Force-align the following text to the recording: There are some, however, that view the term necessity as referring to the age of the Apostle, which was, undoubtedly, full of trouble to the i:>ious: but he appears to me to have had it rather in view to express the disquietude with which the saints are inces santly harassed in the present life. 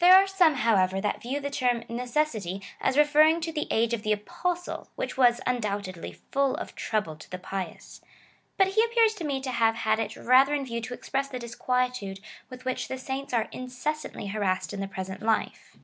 There 0.00 0.16
are 0.16 0.26
some, 0.26 0.54
however, 0.54 1.00
that 1.00 1.22
view 1.22 1.38
the 1.38 1.48
term 1.48 1.84
necessity 1.88 2.62
as 2.80 2.96
referring 2.98 3.40
to 3.42 3.52
the 3.52 3.68
age 3.70 3.94
of 3.94 4.02
the 4.02 4.10
Apostle, 4.10 4.88
which 4.96 5.16
was, 5.16 5.40
undoubtedly, 5.46 6.10
full 6.32 6.56
of 6.56 6.74
trouble 6.74 7.14
to 7.14 7.30
the 7.30 7.38
i:>ious: 7.54 8.00
but 8.56 8.66
he 8.70 8.82
appears 8.84 9.14
to 9.14 9.24
me 9.24 9.40
to 9.40 9.52
have 9.52 9.76
had 9.76 10.00
it 10.00 10.16
rather 10.16 10.52
in 10.52 10.66
view 10.66 10.80
to 10.80 10.94
express 10.94 11.28
the 11.28 11.38
disquietude 11.38 12.18
with 12.50 12.64
which 12.64 12.88
the 12.88 12.98
saints 12.98 13.32
are 13.32 13.46
inces 13.54 13.94
santly 14.02 14.26
harassed 14.32 14.74
in 14.74 14.80
the 14.80 14.88
present 14.88 15.22
life. 15.22 15.76